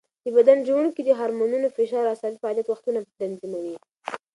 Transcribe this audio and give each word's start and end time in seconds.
د 0.23 0.25
بدن 0.37 0.57
ژوڼکې 0.67 1.01
د 1.05 1.09
هارمونونو، 1.19 1.67
فشار 1.75 2.05
او 2.07 2.13
عصبي 2.15 2.37
فعالیت 2.41 2.67
وختونه 2.69 2.99
تنظیموي. 3.21 3.75